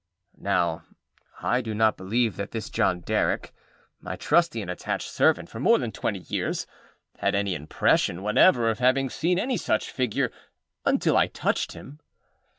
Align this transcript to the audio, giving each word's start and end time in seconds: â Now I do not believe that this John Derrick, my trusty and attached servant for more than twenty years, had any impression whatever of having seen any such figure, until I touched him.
â 0.35 0.41
Now 0.41 0.83
I 1.41 1.61
do 1.61 1.75
not 1.75 1.95
believe 1.95 2.35
that 2.35 2.49
this 2.49 2.71
John 2.71 3.01
Derrick, 3.01 3.53
my 3.99 4.15
trusty 4.15 4.59
and 4.59 4.71
attached 4.71 5.07
servant 5.07 5.47
for 5.47 5.59
more 5.59 5.77
than 5.77 5.91
twenty 5.91 6.21
years, 6.27 6.65
had 7.19 7.35
any 7.35 7.53
impression 7.53 8.23
whatever 8.23 8.67
of 8.71 8.79
having 8.79 9.11
seen 9.11 9.37
any 9.37 9.57
such 9.57 9.91
figure, 9.91 10.31
until 10.85 11.15
I 11.15 11.27
touched 11.27 11.73
him. 11.73 11.99